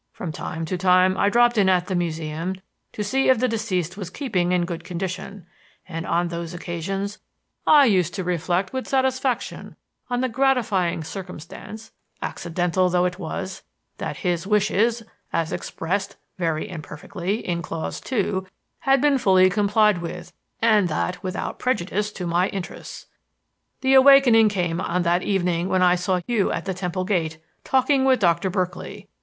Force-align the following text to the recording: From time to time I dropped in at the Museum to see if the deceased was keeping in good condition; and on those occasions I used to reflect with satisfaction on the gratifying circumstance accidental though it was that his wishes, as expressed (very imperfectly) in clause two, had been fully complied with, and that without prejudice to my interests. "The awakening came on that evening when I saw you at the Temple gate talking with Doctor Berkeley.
From 0.11 0.31
time 0.31 0.65
to 0.65 0.79
time 0.79 1.15
I 1.15 1.29
dropped 1.29 1.59
in 1.59 1.69
at 1.69 1.85
the 1.85 1.93
Museum 1.93 2.55
to 2.93 3.03
see 3.03 3.29
if 3.29 3.37
the 3.37 3.47
deceased 3.47 3.97
was 3.97 4.09
keeping 4.09 4.51
in 4.51 4.65
good 4.65 4.83
condition; 4.83 5.45
and 5.87 6.07
on 6.07 6.29
those 6.29 6.55
occasions 6.55 7.19
I 7.67 7.85
used 7.85 8.15
to 8.15 8.23
reflect 8.23 8.73
with 8.73 8.87
satisfaction 8.87 9.75
on 10.09 10.21
the 10.21 10.27
gratifying 10.27 11.03
circumstance 11.03 11.91
accidental 12.19 12.89
though 12.89 13.05
it 13.05 13.19
was 13.19 13.61
that 13.99 14.17
his 14.25 14.47
wishes, 14.47 15.03
as 15.31 15.53
expressed 15.53 16.17
(very 16.39 16.67
imperfectly) 16.67 17.47
in 17.47 17.61
clause 17.61 18.01
two, 18.01 18.47
had 18.79 19.01
been 19.01 19.19
fully 19.19 19.51
complied 19.51 19.99
with, 19.99 20.33
and 20.63 20.87
that 20.89 21.21
without 21.21 21.59
prejudice 21.59 22.11
to 22.13 22.25
my 22.25 22.47
interests. 22.47 23.05
"The 23.81 23.93
awakening 23.93 24.49
came 24.49 24.81
on 24.81 25.03
that 25.03 25.21
evening 25.21 25.69
when 25.69 25.83
I 25.83 25.93
saw 25.93 26.21
you 26.25 26.51
at 26.51 26.65
the 26.65 26.73
Temple 26.73 27.05
gate 27.05 27.37
talking 27.63 28.03
with 28.03 28.19
Doctor 28.19 28.49
Berkeley. 28.49 29.07